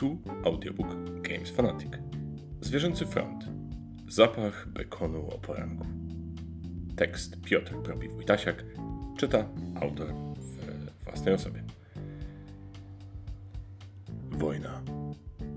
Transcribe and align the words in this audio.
Tu 0.00 0.18
audiobook 0.44 0.88
Games 1.22 1.50
Fanatic. 1.50 1.92
Zwierzęcy 2.60 3.06
front. 3.06 3.44
Zapach 4.08 4.68
bekonu 4.68 5.28
o 5.28 5.38
poranku. 5.38 5.86
Tekst 6.96 7.40
Piotr 7.42 7.74
Propi-Wójtasiak. 7.74 8.64
Czyta 9.18 9.48
autor 9.80 10.14
w 10.36 11.04
własnej 11.04 11.34
osobie. 11.34 11.62
Wojna. 14.30 14.82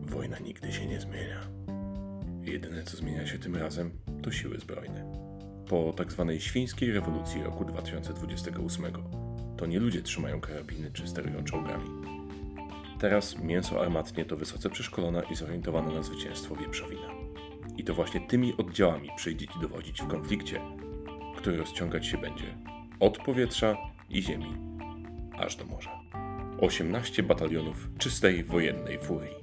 Wojna 0.02 0.40
nigdy 0.40 0.74
się 0.74 0.88
nie 0.88 1.02
zmienia. 1.02 1.40
Jedyne 2.42 2.84
co 2.84 2.98
zmienia 2.98 3.28
się 3.28 3.40
tym 3.40 3.56
razem 3.56 3.92
to 4.22 4.32
siły 4.32 4.60
zbrojne. 4.60 5.14
Po 5.68 5.94
tak 5.94 6.12
zwanej 6.12 6.42
świńskiej 6.42 6.92
rewolucji 6.92 7.44
roku 7.44 7.66
2028 7.66 8.86
to 9.58 9.66
nie 9.66 9.80
ludzie 9.80 10.02
trzymają 10.02 10.42
karabiny 10.42 10.92
czy 10.92 11.08
sterują 11.08 11.44
czołgami. 11.44 11.90
Teraz 13.04 13.40
mięso 13.40 13.82
armatnie 13.82 14.26
to 14.26 14.38
wysoce 14.38 14.70
przeszkolona 14.70 15.22
i 15.22 15.36
zorientowana 15.36 15.92
na 15.92 16.04
zwycięstwo 16.04 16.56
wieprzowina. 16.56 17.08
I 17.78 17.84
to 17.84 17.94
właśnie 17.94 18.22
tymi 18.22 18.58
oddziałami 18.58 19.10
przyjdzie 19.16 19.48
ci 19.48 19.60
dowodzić 19.62 20.02
w 20.02 20.08
konflikcie, 20.08 20.62
który 21.38 21.58
rozciągać 21.58 22.08
się 22.08 22.18
będzie 22.18 22.58
od 23.00 23.18
powietrza 23.18 23.78
i 24.10 24.22
ziemi 24.22 24.54
aż 25.38 25.56
do 25.56 25.66
morza. 25.66 26.00
18 26.62 27.24
batalionów 27.24 27.90
czystej 27.98 28.44
wojennej 28.44 29.00
furii. 29.00 29.36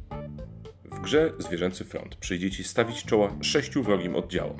W 0.85 1.01
grze 1.01 1.33
Zwierzęcy 1.39 1.85
Front 1.85 2.17
przyjdzie 2.17 2.51
ci 2.51 2.65
stawić 2.65 3.05
czoła 3.05 3.37
sześciu 3.41 3.83
wrogim 3.83 4.17
oddziałom, 4.17 4.57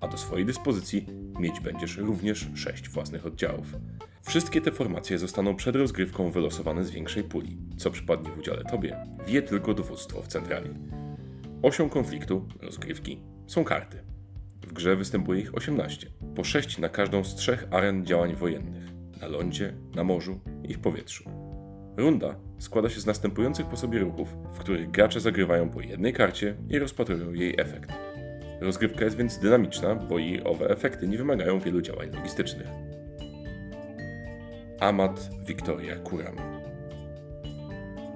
a 0.00 0.08
do 0.08 0.18
swojej 0.18 0.46
dyspozycji 0.46 1.06
mieć 1.40 1.60
będziesz 1.60 1.96
również 1.96 2.48
sześć 2.54 2.88
własnych 2.88 3.26
oddziałów. 3.26 3.66
Wszystkie 4.22 4.60
te 4.60 4.72
formacje 4.72 5.18
zostaną 5.18 5.56
przed 5.56 5.76
rozgrywką 5.76 6.30
wylosowane 6.30 6.84
z 6.84 6.90
większej 6.90 7.24
puli. 7.24 7.58
Co 7.76 7.90
przypadnie 7.90 8.30
w 8.30 8.38
udziale 8.38 8.64
tobie, 8.64 8.96
wie 9.26 9.42
tylko 9.42 9.74
dowództwo 9.74 10.22
w 10.22 10.28
centrali. 10.28 10.70
Osią 11.62 11.88
konfliktu, 11.88 12.48
rozgrywki, 12.62 13.20
są 13.46 13.64
karty. 13.64 13.98
W 14.62 14.72
grze 14.72 14.96
występuje 14.96 15.40
ich 15.40 15.54
18, 15.54 16.10
po 16.34 16.44
6 16.44 16.78
na 16.78 16.88
każdą 16.88 17.24
z 17.24 17.34
trzech 17.34 17.66
aren 17.70 18.06
działań 18.06 18.34
wojennych 18.34 18.96
na 19.20 19.26
lądzie, 19.26 19.74
na 19.94 20.04
morzu 20.04 20.40
i 20.68 20.74
w 20.74 20.78
powietrzu. 20.78 21.30
Runda 21.96 22.34
składa 22.58 22.90
się 22.90 23.00
z 23.00 23.06
następujących 23.06 23.66
po 23.66 23.76
sobie 23.76 23.98
ruchów, 23.98 24.36
w 24.52 24.58
których 24.58 24.90
gracze 24.90 25.20
zagrywają 25.20 25.70
po 25.70 25.80
jednej 25.80 26.12
karcie 26.12 26.56
i 26.68 26.78
rozpatrują 26.78 27.32
jej 27.32 27.60
efekt. 27.60 28.05
Rozgrywka 28.60 29.04
jest 29.04 29.16
więc 29.16 29.38
dynamiczna, 29.38 29.94
bo 29.94 30.18
i 30.18 30.42
owe 30.44 30.68
efekty 30.70 31.08
nie 31.08 31.18
wymagają 31.18 31.60
wielu 31.60 31.82
działań 31.82 32.10
logistycznych. 32.14 32.66
Amat 34.80 35.30
Victoria 35.46 35.96
Kuram 35.96 36.36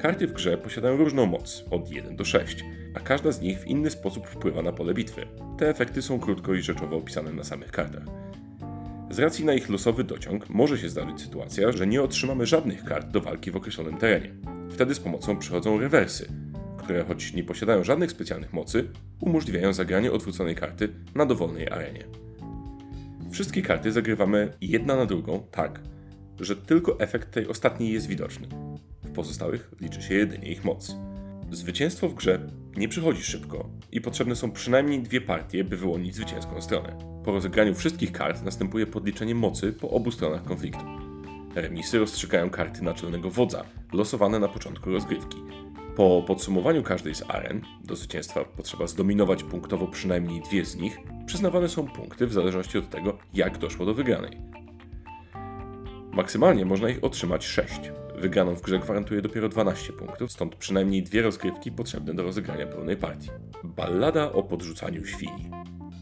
Karty 0.00 0.27
w 0.27 0.33
grze 0.33 0.58
posiadają 0.58 0.96
różną 0.96 1.27
moc, 1.27 1.64
od 1.70 1.91
1 1.91 2.16
do 2.16 2.24
6, 2.24 2.64
a 2.94 3.00
każda 3.00 3.33
z 3.33 3.41
nich 3.41 3.61
w 3.61 3.66
inny 3.66 3.91
sposób 3.91 4.27
wpływa 4.27 4.62
na 4.62 4.72
pole 4.72 4.94
bitwy. 4.94 5.27
Te 5.58 5.68
efekty 5.68 6.02
są 6.02 6.20
krótko 6.20 6.55
i 6.55 6.62
rzeczowo 6.62 6.96
opisane 6.96 7.33
na 7.33 7.44
samych 7.44 7.72
kartach. 7.72 8.05
Z 9.11 9.18
racji 9.18 9.44
na 9.44 9.55
ich 9.55 9.68
losowy 9.68 10.05
dociąg 10.05 10.48
może 10.48 10.78
się 10.78 10.88
zdarzyć 10.88 11.20
sytuacja, 11.20 11.72
że 11.72 11.86
nie 11.86 12.02
otrzymamy 12.02 12.46
żadnych 12.46 12.84
kart 12.84 13.08
do 13.08 13.20
walki 13.20 13.50
w 13.50 13.56
określonym 13.56 13.96
terenie. 13.96 14.34
Wtedy 14.70 14.94
z 14.94 15.00
pomocą 15.00 15.36
przychodzą 15.36 15.80
rewersy, 15.80 16.28
które 16.91 17.05
choć 17.05 17.33
nie 17.33 17.44
posiadają 17.44 17.84
żadnych 17.84 18.10
specjalnych 18.10 18.52
mocy, 18.52 18.88
umożliwiają 19.20 19.72
zagranie 19.72 20.12
odwróconej 20.12 20.55
karty 20.55 20.88
na 21.14 21.27
dowolnej 21.27 21.69
arenie. 21.69 22.05
Wszystkie 23.30 23.62
karty 23.62 23.92
zagrywamy 23.92 24.52
jedna 24.60 24.96
na 24.96 25.06
drugą 25.06 25.42
tak, 25.50 25.80
że 26.41 26.56
tylko 26.56 27.00
efekt 27.00 27.30
tej 27.30 27.46
ostatniej 27.48 27.92
jest 27.92 28.06
widoczny. 28.06 28.48
W 29.02 29.12
pozostałych 29.12 29.70
liczy 29.80 30.02
się 30.02 30.14
jedynie 30.14 30.52
ich 30.52 30.64
moc. 30.64 30.96
Zwycięstwo 31.50 32.08
w 32.08 32.14
grze 32.14 32.50
nie 32.77 32.89
przychodzi 32.89 33.23
szybko 33.23 33.68
i 33.92 34.00
potrzebne 34.00 34.36
są 34.36 34.50
przynajmniej 34.50 35.02
dwie 35.02 35.20
partie, 35.20 35.64
by 35.64 35.77
wyłonić 35.77 36.14
zwycięską 36.14 36.61
stronę. 36.61 36.98
Po 37.24 37.33
rozegraniu 37.33 37.74
wszystkich 37.74 38.12
kart 38.12 38.45
następuje 38.45 38.86
podliczenie 38.86 39.34
mocy 39.34 39.73
po 39.73 39.90
obu 39.90 40.11
stronach 40.11 40.45
konfliktu. 40.45 40.84
Remisy 41.55 41.98
rozstrzygają 41.98 42.50
karty 42.50 42.84
naczelnego 42.84 43.30
wodza, 43.30 43.64
losowane 43.92 44.39
na 44.39 44.48
początku 44.48 44.90
rozgrywki. 44.90 45.36
Po 46.00 46.22
podsumowaniu 46.27 46.83
każdej 46.83 47.14
z 47.14 47.22
aren, 47.28 47.62
do 47.84 47.96
zwycięstwa 47.96 48.44
potrzeba 48.44 48.86
zdominować 48.86 49.42
punktowo 49.42 49.86
przynajmniej 49.86 50.40
dwie 50.40 50.64
z 50.64 50.77
nich, 50.77 50.98
przyznawane 51.27 51.68
są 51.68 51.88
punkty 51.88 52.27
w 52.27 52.33
zależności 52.33 52.78
od 52.78 52.90
tego, 52.90 53.18
jak 53.34 53.58
doszło 53.58 53.86
do 53.86 53.94
wygranej. 53.94 54.40
Maksymalnie 56.12 56.64
można 56.64 56.88
ich 56.88 57.05
otrzymać 57.05 57.46
6. 57.46 57.80
Wygraną 58.16 58.55
w 58.55 58.62
grze 58.62 58.78
gwarantuje 58.78 59.22
dopiero 59.22 59.48
12 59.48 59.92
punktów, 59.92 60.33
stąd 60.33 60.56
przynajmniej 60.56 61.02
dwie 61.02 61.22
rozgrywki 61.22 61.72
potrzebne 61.72 62.14
do 62.14 62.22
rozegrania 62.22 62.67
pełnej 62.67 62.96
partii. 62.96 63.30
Ballada 63.64 64.32
o 64.32 64.42
podrzucaniu 64.42 65.06
świni. 65.06 65.50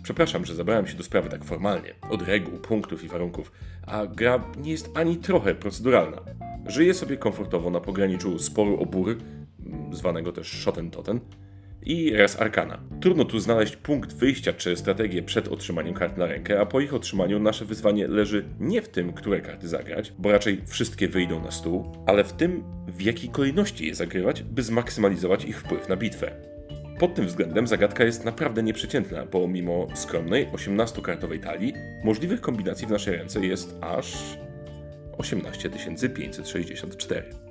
Przepraszam, 0.02 0.44
że 0.44 0.54
zabrałem 0.54 0.86
się 0.86 0.96
do 0.96 1.04
sprawy 1.04 1.28
tak 1.28 1.44
formalnie, 1.44 1.94
od 2.10 2.22
reguł, 2.22 2.58
punktów 2.58 3.04
i 3.04 3.08
warunków, 3.08 3.52
a 3.86 4.06
gra 4.06 4.44
nie 4.62 4.70
jest 4.70 4.90
ani 4.94 5.16
trochę 5.16 5.54
proceduralna. 5.54 6.20
Żyje 6.66 6.94
sobie 6.94 7.16
komfortowo 7.16 7.70
na 7.70 7.80
pograniczu 7.80 8.38
sporu 8.38 8.80
o 8.80 8.86
bury, 8.86 9.16
zwanego 9.92 10.32
też 10.32 10.66
Shoten-Toten, 10.66 11.20
i 11.82 12.10
Res 12.10 12.40
Arcana. 12.40 12.80
Trudno 13.00 13.24
tu 13.24 13.40
znaleźć 13.40 13.76
punkt 13.76 14.12
wyjścia 14.12 14.52
czy 14.52 14.76
strategię 14.76 15.22
przed 15.22 15.48
otrzymaniem 15.48 15.94
kart 15.94 16.16
na 16.16 16.26
rękę, 16.26 16.60
a 16.60 16.66
po 16.66 16.80
ich 16.80 16.94
otrzymaniu 16.94 17.38
nasze 17.38 17.64
wyzwanie 17.64 18.08
leży 18.08 18.44
nie 18.60 18.82
w 18.82 18.88
tym, 18.88 19.12
które 19.12 19.40
karty 19.40 19.68
zagrać, 19.68 20.12
bo 20.18 20.32
raczej 20.32 20.60
wszystkie 20.66 21.08
wyjdą 21.08 21.42
na 21.42 21.50
stół, 21.50 21.92
ale 22.06 22.24
w 22.24 22.32
tym, 22.32 22.64
w 22.88 23.02
jakiej 23.02 23.30
kolejności 23.30 23.86
je 23.86 23.94
zagrywać, 23.94 24.42
by 24.42 24.62
zmaksymalizować 24.62 25.44
ich 25.44 25.60
wpływ 25.60 25.88
na 25.88 25.96
bitwę. 25.96 26.30
Pod 26.98 27.14
tym 27.14 27.26
względem 27.26 27.66
zagadka 27.66 28.04
jest 28.04 28.24
naprawdę 28.24 28.62
nieprzeciętna, 28.62 29.26
bo 29.26 29.48
mimo 29.48 29.86
skromnej 29.94 30.46
18-kartowej 30.46 31.40
talii, 31.40 31.72
możliwych 32.04 32.40
kombinacji 32.40 32.86
w 32.86 32.90
naszej 32.90 33.16
ręce 33.16 33.46
jest 33.46 33.76
aż 33.80 34.38
18 35.18 35.70
564. 36.14 37.47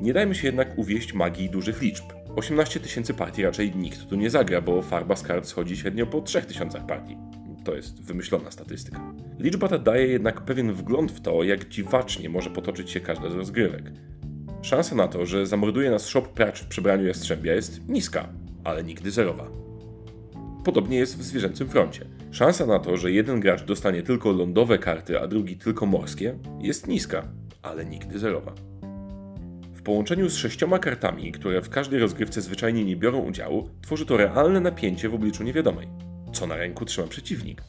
Nie 0.00 0.12
dajmy 0.12 0.34
się 0.34 0.46
jednak 0.46 0.78
uwieść 0.78 1.14
magii 1.14 1.50
dużych 1.50 1.82
liczb. 1.82 2.04
18 2.36 2.80
tysięcy 2.80 3.14
partii 3.14 3.42
raczej 3.42 3.76
nikt 3.76 4.06
tu 4.06 4.16
nie 4.16 4.30
zagra, 4.30 4.60
bo 4.60 4.82
farba 4.82 5.16
z 5.16 5.22
kart 5.22 5.46
schodzi 5.46 5.76
średnio 5.76 6.06
po 6.06 6.20
3000 6.20 6.80
partii. 6.80 7.16
To 7.64 7.74
jest 7.74 8.02
wymyślona 8.02 8.50
statystyka. 8.50 9.14
Liczba 9.38 9.68
ta 9.68 9.78
daje 9.78 10.06
jednak 10.06 10.40
pewien 10.40 10.72
wgląd 10.72 11.12
w 11.12 11.20
to, 11.20 11.42
jak 11.42 11.68
dziwacznie 11.68 12.28
może 12.28 12.50
potoczyć 12.50 12.90
się 12.90 13.00
każda 13.00 13.30
z 13.30 13.34
rozgrywek. 13.34 13.92
Szansa 14.62 14.94
na 14.94 15.08
to, 15.08 15.26
że 15.26 15.46
zamorduje 15.46 15.90
nas 15.90 16.06
shop 16.06 16.22
pracz 16.22 16.62
w 16.62 16.68
przebraniu 16.68 17.06
jastrzębia 17.06 17.54
jest 17.54 17.88
niska, 17.88 18.28
ale 18.64 18.84
nigdy 18.84 19.10
zerowa. 19.10 19.50
Podobnie 20.64 20.98
jest 20.98 21.18
w 21.18 21.22
zwierzęcym 21.22 21.68
froncie. 21.68 22.06
Szansa 22.30 22.66
na 22.66 22.78
to, 22.78 22.96
że 22.96 23.12
jeden 23.12 23.40
gracz 23.40 23.64
dostanie 23.64 24.02
tylko 24.02 24.32
lądowe 24.32 24.78
karty, 24.78 25.20
a 25.20 25.26
drugi 25.26 25.56
tylko 25.56 25.86
morskie, 25.86 26.38
jest 26.60 26.88
niska, 26.88 27.28
ale 27.62 27.84
nigdy 27.84 28.18
zerowa. 28.18 28.54
Połączeniu 29.90 30.28
z 30.28 30.36
sześcioma 30.36 30.78
kartami, 30.78 31.32
które 31.32 31.62
w 31.62 31.68
każdej 31.68 32.00
rozgrywce 32.00 32.40
zwyczajnie 32.40 32.84
nie 32.84 32.96
biorą 32.96 33.18
udziału, 33.18 33.68
tworzy 33.82 34.06
to 34.06 34.16
realne 34.16 34.60
napięcie 34.60 35.08
w 35.08 35.14
obliczu 35.14 35.42
niewiadomej. 35.42 35.88
Co 36.32 36.46
na 36.46 36.56
ręku 36.56 36.84
trzyma 36.84 37.08
przeciwnik? 37.08 37.62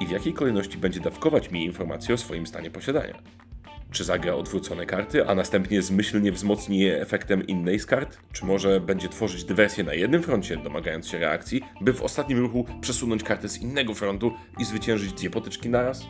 I 0.00 0.06
w 0.06 0.10
jakiej 0.10 0.32
kolejności 0.32 0.78
będzie 0.78 1.00
dawkować 1.00 1.50
mi 1.50 1.64
informacje 1.64 2.14
o 2.14 2.18
swoim 2.18 2.46
stanie 2.46 2.70
posiadania? 2.70 3.22
Czy 3.90 4.04
zagra 4.04 4.34
odwrócone 4.34 4.86
karty, 4.86 5.26
a 5.26 5.34
następnie 5.34 5.82
zmyślnie 5.82 6.32
wzmocni 6.32 6.78
je 6.78 7.00
efektem 7.00 7.46
innej 7.46 7.78
z 7.78 7.86
kart? 7.86 8.18
Czy 8.32 8.44
może 8.44 8.80
będzie 8.80 9.08
tworzyć 9.08 9.44
dywersję 9.44 9.84
na 9.84 9.94
jednym 9.94 10.22
froncie, 10.22 10.56
domagając 10.56 11.08
się 11.08 11.18
reakcji, 11.18 11.62
by 11.80 11.92
w 11.92 12.02
ostatnim 12.02 12.38
ruchu 12.38 12.64
przesunąć 12.80 13.22
kartę 13.22 13.48
z 13.48 13.58
innego 13.58 13.94
frontu 13.94 14.32
i 14.58 14.64
zwyciężyć 14.64 15.12
dwie 15.12 15.30
potyczki 15.30 15.68
naraz? 15.68 16.06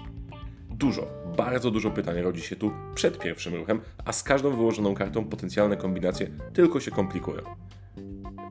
Dużo, 0.70 1.08
bardzo 1.38 1.70
dużo 1.70 1.90
pytań 1.90 2.20
rodzi 2.20 2.42
się 2.42 2.56
tu 2.56 2.72
przed 2.94 3.18
pierwszym 3.18 3.54
ruchem, 3.54 3.80
a 4.04 4.12
z 4.12 4.22
każdą 4.22 4.50
wyłożoną 4.50 4.94
kartą 4.94 5.24
potencjalne 5.24 5.76
kombinacje 5.76 6.26
tylko 6.52 6.80
się 6.80 6.90
komplikują. 6.90 7.42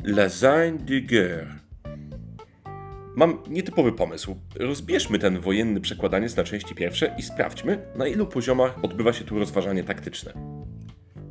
Lasagne 0.03 0.77
de 0.79 1.01
guerre. 1.01 1.47
Mam 3.15 3.37
nietypowy 3.47 3.91
pomysł. 3.91 4.35
Rozbierzmy 4.55 5.19
ten 5.19 5.39
wojenny 5.39 5.81
przekładaniec 5.81 6.35
na 6.35 6.43
części 6.43 6.75
pierwsze 6.75 7.15
i 7.17 7.21
sprawdźmy, 7.21 7.77
na 7.95 8.07
ilu 8.07 8.27
poziomach 8.27 8.75
odbywa 8.83 9.13
się 9.13 9.25
tu 9.25 9.39
rozważanie 9.39 9.83
taktyczne. 9.83 10.33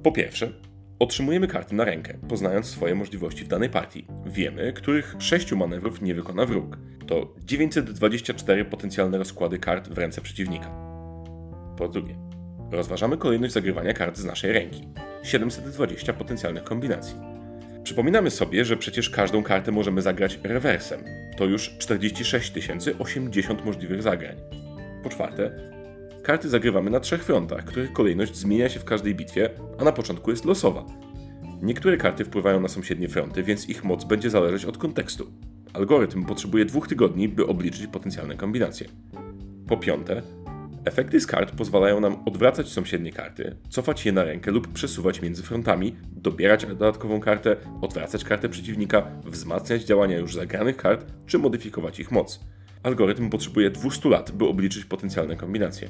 Po 0.03 0.13
pierwsze, 0.13 0.53
otrzymujemy 0.99 1.49
karty 1.49 1.75
na 1.75 1.85
rękę, 1.85 2.19
poznając 2.29 2.67
swoje 2.67 2.95
możliwości 2.95 3.45
w 3.45 3.49
danej 3.49 3.71
partii. 3.71 4.07
Wiemy, 4.27 4.73
których 4.73 5.17
sześciu 5.19 5.57
manewrów 5.57 6.03
nie 6.03 6.15
wykona 6.15 6.47
wróg. 6.47 6.79
To 7.07 7.35
924 7.45 8.65
potencjalne 8.65 9.19
rozkłady 9.19 9.59
kart 9.59 9.89
w 9.89 9.99
ręce 9.99 10.21
przeciwnika. 10.21 10.86
Po 11.77 11.89
drugie, 11.89 12.17
rozważamy 12.71 13.17
kolejność 13.17 13.55
zagrywania 13.55 13.93
kart 13.93 14.17
z 14.17 14.25
naszej 14.25 14.53
ręki. 14.53 14.89
720 15.23 16.13
potencjalnych 16.13 16.65
kombinacji. 16.65 17.17
Przypominamy 17.83 18.31
sobie, 18.31 18.65
że 18.65 18.77
przecież 18.77 19.11
każdą 19.11 19.43
kartę 19.43 19.73
możemy 19.73 20.03
zagrać 20.03 20.41
rewersem. 20.43 21.01
To 21.37 21.45
już 21.45 21.79
46 21.79 22.53
080 22.99 23.65
możliwych 23.65 24.03
zagrań. 24.03 24.37
Po 25.03 25.09
czwarte, 25.09 25.51
karty 26.23 26.49
zagrywamy 26.49 26.91
na 26.91 27.01
trzech 27.01 27.25
frontach, 27.25 27.65
których 27.65 27.93
kolejność 27.93 28.37
zmienia 28.37 28.69
się 28.69 28.81
w 28.81 28.85
każdej 28.85 29.15
bitwie, 29.15 29.51
a 29.79 29.85
na 29.85 29.93
początku 29.93 30.31
jest 30.31 30.45
losowa. 30.45 30.85
Niektóre 31.63 31.97
karty 31.97 32.25
wpływają 32.25 32.61
na 32.61 32.69
sąsiednie 32.69 33.09
fronty, 33.09 33.43
więc 33.43 33.69
ich 33.69 33.85
moc 33.85 34.05
będzie 34.05 34.31
zależeć 34.31 34.65
od 34.65 34.79
kontekstu. 34.79 35.27
Algorytm 35.73 36.25
potrzebuje 36.25 36.65
dwóch 36.65 36.89
tygodni, 36.89 37.29
by 37.29 37.47
obliczyć 37.47 37.87
potencjalne 37.87 38.37
kombinacje. 38.37 38.89
Po 39.69 39.77
piąte, 39.77 40.23
efekty 40.87 41.21
z 41.21 41.27
kart 41.27 41.57
pozwalają 41.57 42.01
nam 42.01 42.23
odwracać 42.29 42.69
sąsiednie 42.69 43.13
karty, 43.13 43.57
cofać 43.69 44.07
je 44.07 44.13
na 44.13 44.25
rękę 44.25 44.51
lub 44.51 44.73
przesuwać 44.73 45.23
między 45.23 45.43
frontami, 45.43 45.97
dobierać 46.13 46.67
dodatkową 46.67 47.21
kartę, 47.21 47.57
odwracać 47.83 48.25
kartę 48.25 48.49
przeciwnika, 48.49 49.11
wzmacniać 49.25 49.85
działania 49.85 50.19
już 50.19 50.35
zagranych 50.35 50.77
kart, 50.77 51.07
czy 51.27 51.39
modyfikować 51.39 52.01
ich 52.01 52.11
moc. 52.11 52.41
Algorytm 52.83 53.31
potrzebuje 53.31 53.71
200 53.71 54.09
lat, 54.09 54.31
by 54.31 54.45
obliczyć 54.45 54.85
potencjalne 54.85 55.37
kombinacje. 55.37 55.89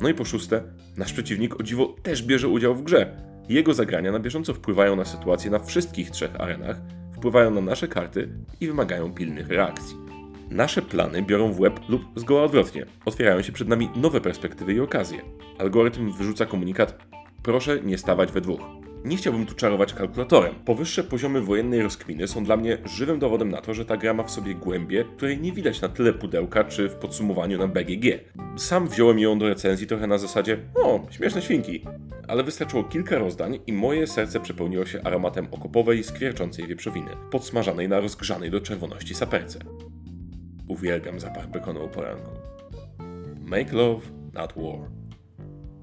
No 0.00 0.08
i 0.08 0.14
po 0.14 0.24
szóste, 0.24 0.62
nasz 0.96 1.12
przeciwnik 1.12 1.60
o 1.60 1.62
dziwo 1.62 1.96
też 2.02 2.22
bierze 2.22 2.48
udział 2.48 2.74
w 2.74 2.82
grze. 2.82 3.16
Jego 3.48 3.74
zagrania 3.74 4.12
na 4.12 4.18
bieżąco 4.18 4.54
wpływają 4.54 4.96
na 4.96 5.04
sytuację 5.04 5.50
na 5.50 5.58
wszystkich 5.58 6.10
trzech 6.10 6.40
arenach, 6.40 6.76
wpływają 7.12 7.50
na 7.50 7.60
nasze 7.60 7.88
karty 7.88 8.28
i 8.60 8.66
wymagają 8.66 9.14
pilnych 9.14 9.48
reakcji. 9.48 10.05
Nasze 10.50 10.82
plany 10.82 11.22
biorą 11.22 11.52
w 11.52 11.60
łeb 11.60 11.80
lub 11.88 12.02
zgoła 12.16 12.42
odwrotnie. 12.42 12.86
Otwierają 13.04 13.42
się 13.42 13.52
przed 13.52 13.68
nami 13.68 13.88
nowe 13.96 14.20
perspektywy 14.20 14.74
i 14.74 14.80
okazje. 14.80 15.18
Algorytm 15.58 16.12
wyrzuca 16.12 16.46
komunikat: 16.46 16.98
proszę 17.42 17.80
nie 17.80 17.98
stawać 17.98 18.32
we 18.32 18.40
dwóch. 18.40 18.60
Nie 19.04 19.16
chciałbym 19.16 19.46
tu 19.46 19.54
czarować 19.54 19.94
kalkulatorem. 19.94 20.54
Powyższe 20.64 21.04
poziomy 21.04 21.40
wojennej 21.40 21.82
rozkminy 21.82 22.28
są 22.28 22.44
dla 22.44 22.56
mnie 22.56 22.78
żywym 22.84 23.18
dowodem 23.18 23.50
na 23.50 23.60
to, 23.60 23.74
że 23.74 23.84
ta 23.84 23.96
gra 23.96 24.14
ma 24.14 24.22
w 24.22 24.30
sobie 24.30 24.54
głębię, 24.54 25.04
której 25.16 25.40
nie 25.40 25.52
widać 25.52 25.80
na 25.80 25.88
tyle 25.88 26.12
pudełka 26.12 26.64
czy 26.64 26.88
w 26.88 26.94
podsumowaniu 26.94 27.58
na 27.58 27.68
BGG. 27.68 28.04
Sam 28.56 28.88
wziąłem 28.88 29.18
ją 29.18 29.38
do 29.38 29.48
recenzji 29.48 29.86
trochę 29.86 30.06
na 30.06 30.18
zasadzie, 30.18 30.58
o, 30.74 31.06
śmieszne 31.10 31.42
świnki. 31.42 31.84
Ale 32.28 32.42
wystarczyło 32.42 32.84
kilka 32.84 33.18
rozdań 33.18 33.58
i 33.66 33.72
moje 33.72 34.06
serce 34.06 34.40
przepełniło 34.40 34.86
się 34.86 35.02
aromatem 35.04 35.48
okopowej, 35.50 36.04
skwierczącej 36.04 36.66
wieprzowiny, 36.66 37.10
podsmażanej 37.30 37.88
na 37.88 38.00
rozgrzanej 38.00 38.50
do 38.50 38.60
czerwoności 38.60 39.14
saperce. 39.14 39.58
Uwielbiam 40.68 41.20
zapach 41.20 41.50
bekonu 41.50 41.84
o 41.84 41.88
poranku. 41.88 42.30
Make 43.40 43.72
love, 43.72 44.06
not 44.34 44.52
war. 44.56 44.88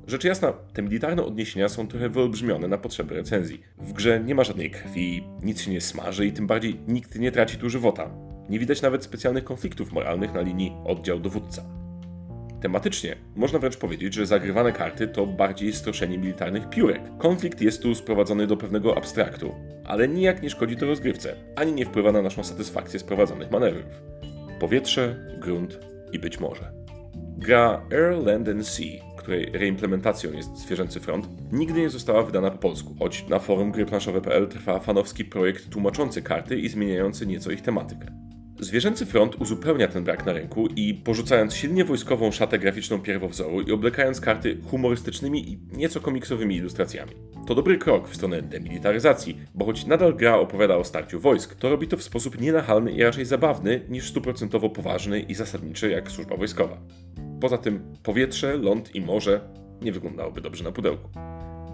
Rzecz 0.07 0.24
jasna, 0.24 0.53
te 0.74 0.81
militarne 0.81 1.24
odniesienia 1.24 1.69
są 1.69 1.88
trochę 1.88 2.09
wyolbrzymione 2.09 2.68
na 2.68 2.77
potrzeby 2.77 3.15
recenzji. 3.15 3.63
W 3.77 3.94
grze 3.94 4.19
nie 4.19 4.35
ma 4.35 4.44
żadnej 4.44 4.71
krwi, 4.71 5.24
nic 5.44 5.62
się 5.62 5.71
nie 5.71 5.81
smaży 5.81 6.25
i 6.25 6.33
tym 6.33 6.47
bardziej 6.47 6.80
nikt 6.88 7.19
nie 7.19 7.31
traci 7.31 7.57
tu 7.57 7.69
żywota. 7.69 8.09
Nie 8.50 8.59
widać 8.59 8.81
nawet 8.81 9.03
specjalnych 9.03 9.44
konfliktów 9.44 9.91
moralnych 9.91 10.33
na 10.33 10.41
linii 10.41 10.71
oddział-dowódca. 10.85 11.63
Tematycznie 12.62 13.15
można 13.35 13.59
wręcz 13.59 13.77
powiedzieć, 13.77 14.13
że 14.13 14.25
zagrywane 14.25 14.71
karty 14.71 15.07
to 15.07 15.27
bardziej 15.27 15.74
stroszenie 15.74 16.18
militarnych 16.18 16.69
piórek. 16.69 17.01
Konflikt 17.18 17.62
jest 17.62 17.81
tu 17.81 17.95
sprowadzony 17.95 18.47
do 18.47 18.57
pewnego 18.57 18.97
abstraktu, 18.97 19.56
ale 19.85 20.07
nijak 20.07 20.44
nie 20.44 20.50
szkodzi 20.50 20.75
to 20.75 20.85
rozgrywce, 20.85 21.35
ani 21.56 21.74
nie 21.74 21.85
wpływa 21.85 22.12
na 22.12 22.21
naszą 22.21 22.44
satysfakcję 22.44 23.00
z 23.00 23.03
prowadzonych 23.03 23.51
manewrów. 23.51 24.01
Powietrze, 24.60 25.16
grunt 25.40 25.80
i 26.12 26.20
być 26.20 26.40
może. 26.40 26.72
Gra 27.38 27.82
Air, 27.92 28.26
Land 28.26 28.50
and 28.50 28.68
Sea 28.68 29.14
której 29.24 29.52
reimplementacją 29.54 30.34
jest 30.34 30.58
Zwierzęcy 30.58 31.00
Front, 31.00 31.28
nigdy 31.52 31.80
nie 31.80 31.90
została 31.90 32.24
wydana 32.24 32.52
po 32.52 32.58
polsku, 32.58 32.96
choć 33.00 33.28
na 33.28 33.40
forum 33.40 33.72
gryplanszowe.pl 33.72 34.48
trwa 34.48 34.80
fanowski 34.80 35.26
projekt 35.26 35.70
tłumaczący 35.70 36.22
karty 36.22 36.60
i 36.60 36.70
zmieniający 36.70 37.26
nieco 37.26 37.52
ich 37.52 37.62
tematykę. 37.62 38.06
Zwierzęcy 38.63 39.06
Front 39.06 39.36
uzupełnia 39.36 39.88
ten 39.88 40.04
brak 40.04 40.25
na 40.25 40.33
rynku 40.33 40.68
i 40.75 40.94
porzucając 40.94 41.56
silnie 41.56 41.86
wojskową 41.86 42.31
szatę 42.31 42.60
graficzną 42.60 43.00
pierwowzoru 43.00 43.62
i 43.62 43.71
oblekając 43.71 44.21
karty 44.21 44.57
humorystycznymi 44.71 45.51
i 45.51 45.60
nieco 45.71 46.00
komiksowymi 46.00 46.56
ilustracjami. 46.56 47.12
To 47.48 47.56
dobry 47.56 47.77
krok 47.77 48.10
w 48.10 48.15
stronę 48.15 48.42
demilitaryzacji, 48.42 49.38
bo 49.56 49.65
choć 49.65 49.86
nadal 49.86 50.15
gra 50.15 50.36
opowiada 50.36 50.77
o 50.77 50.83
starciu 50.83 51.19
wojsk, 51.19 51.56
to 51.56 51.69
robi 51.69 51.88
to 51.88 51.98
w 51.98 52.04
sposób 52.04 52.42
nienachalny 52.42 52.92
i 52.92 53.04
raczej 53.04 53.25
zabawny 53.25 53.81
niż 53.89 54.10
stuprocentowo 54.10 54.69
poważny 54.69 55.19
i 55.19 55.36
zasadniczy 55.36 55.89
jak 55.89 56.12
służba 56.12 56.38
wojskowa. 56.38 56.77
Poza 57.42 57.57
tym 57.57 57.95
powietrze, 58.04 58.57
ląd 58.57 58.95
i 58.95 59.01
morze 59.01 59.42
nie 59.81 59.92
wyglądałoby 59.92 60.42
dobrze 60.42 60.63
na 60.63 60.71
pudełku. 60.71 61.09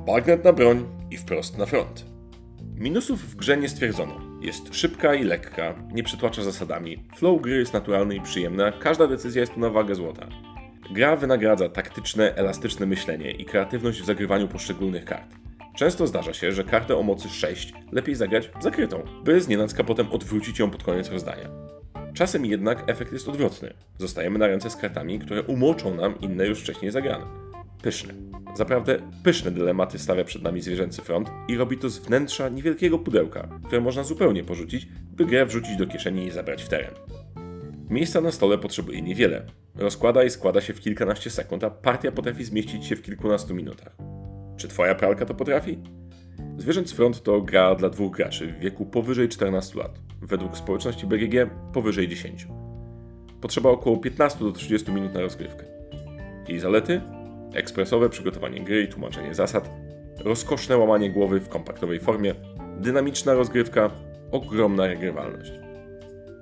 Bagnet 0.06 0.44
na 0.44 0.54
broń 0.54 0.86
i 1.12 1.18
wprost 1.18 1.58
na 1.58 1.66
front. 1.66 2.06
Minusów 2.76 3.32
w 3.32 3.36
grze 3.36 3.58
nie 3.58 3.70
stwierdzono. 3.70 4.29
Jest 4.42 4.76
szybka 4.76 5.16
i 5.16 5.24
lekka, 5.24 5.76
nie 5.92 6.04
przytłacza 6.04 6.44
zasadami, 6.44 7.04
flow 7.16 7.42
gry 7.42 7.58
jest 7.58 7.74
naturalny 7.74 8.16
i 8.16 8.22
przyjemny, 8.22 8.74
każda 8.80 9.08
decyzja 9.08 9.42
jest 9.42 9.54
tu 9.54 9.60
na 9.60 9.70
wagę 9.70 9.96
złota. 9.96 10.28
Gra 10.92 11.16
wynagradza 11.16 11.70
taktyczne, 11.70 12.36
elastyczne 12.36 12.86
myślenie 12.86 13.32
i 13.32 13.46
kreatywność 13.46 14.02
w 14.02 14.06
zagrywaniu 14.06 14.48
poszczególnych 14.48 15.06
kart. 15.06 15.36
Często 15.76 16.08
zdarza 16.08 16.34
się, 16.34 16.52
że 16.52 16.64
kartę 16.64 16.98
o 16.98 17.04
mocy 17.04 17.30
6 17.30 17.74
lepiej 17.92 18.16
zagrać 18.16 18.52
zakrytą, 18.60 19.04
by 19.24 19.42
znienacka 19.42 19.84
potem 19.84 20.12
odwrócić 20.12 20.60
ją 20.60 20.72
pod 20.72 20.84
koniec 20.84 21.10
rozdania. 21.10 21.50
Czasem 22.14 22.46
jednak 22.46 22.84
efekt 22.90 23.14
jest 23.14 23.30
odwrotny. 23.30 23.74
Zostajemy 23.98 24.40
na 24.40 24.48
ręce 24.48 24.70
z 24.70 24.76
kartami, 24.76 25.20
które 25.20 25.44
umoczą 25.44 25.96
nam 25.96 26.20
inne 26.22 26.48
już 26.48 26.60
wcześniej 26.60 26.92
zagrane. 26.92 27.26
Pyszne. 27.82 28.14
Zaprawdę 28.56 29.00
pyszne 29.24 29.52
dylematy 29.52 30.00
stawia 30.00 30.24
przed 30.24 30.42
nami 30.42 30.62
zwierzęcy 30.62 31.02
front 31.02 31.30
i 31.48 31.58
robi 31.58 31.78
to 31.78 31.90
z 31.90 32.00
wnętrza 32.00 32.50
niewielkiego 32.50 33.00
pudełka, 33.00 33.50
które 33.66 33.82
można 33.82 34.04
zupełnie 34.04 34.44
porzucić, 34.44 34.88
by 35.12 35.26
grę 35.26 35.46
wrzucić 35.46 35.78
do 35.78 35.88
kieszeni 35.88 36.26
i 36.26 36.32
zabrać 36.32 36.64
w 36.64 36.70
teren. 36.70 36.94
Miejsca 37.90 38.22
na 38.22 38.32
stole 38.32 38.58
potrzebuje 38.58 39.02
niewiele. 39.02 39.46
Rozkłada 39.76 40.24
i 40.24 40.30
składa 40.30 40.62
się 40.62 40.74
w 40.74 40.80
kilkanaście 40.80 41.30
sekund, 41.30 41.64
a 41.64 41.70
partia 41.70 42.12
potrafi 42.12 42.44
zmieścić 42.44 42.86
się 42.86 42.96
w 42.96 43.02
kilkunastu 43.02 43.56
minutach. 43.56 43.96
Czy 44.58 44.68
twoja 44.68 44.96
pralka 44.96 45.26
to 45.26 45.34
potrafi? 45.34 45.80
Zwierzęcy 46.58 46.96
Front 46.96 47.24
to 47.24 47.42
gra 47.42 47.76
dla 47.76 47.90
dwóch 47.90 48.16
graczy 48.16 48.48
w 48.48 48.60
wieku 48.60 48.86
powyżej 48.86 49.30
14 49.30 49.80
lat. 49.80 50.00
Według 50.22 50.58
społeczności 50.58 51.08
BGG 51.08 51.50
powyżej 51.74 52.08
10. 52.08 52.48
Potrzeba 53.42 53.70
około 53.70 53.98
15 53.98 54.40
do 54.40 54.52
30 54.52 54.92
minut 54.92 55.14
na 55.14 55.22
rozgrywkę. 55.22 55.66
Jej 56.48 56.60
zalety? 56.60 57.02
Ekspresowe 57.54 58.10
przygotowanie 58.10 58.62
gry 58.62 58.84
i 58.84 58.88
tłumaczenie 58.88 59.34
zasad, 59.34 59.70
rozkoszne 60.20 60.78
łamanie 60.78 61.10
głowy 61.10 61.40
w 61.40 61.50
kompaktowej 61.50 62.00
formie, 62.00 62.36
dynamiczna 62.80 63.34
rozgrywka, 63.34 63.92
ogromna 64.32 64.88
regrywalność. 64.88 65.52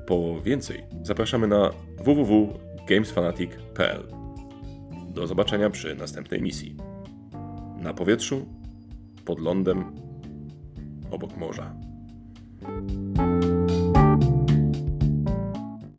Po 0.08 0.42
więcej 0.42 0.84
zapraszamy 1.04 1.48
na 1.48 1.72
www.gamesfanatic.pl. 1.98 4.04
Do 5.10 5.28
zobaczenia 5.28 5.70
przy 5.70 5.96
następnej 5.96 6.42
misji. 6.42 6.76
Na 7.82 7.94
powietrzu, 7.94 8.46
pod 9.26 9.40
lądem, 9.40 9.96
obok 11.12 11.38
morza. 11.38 11.74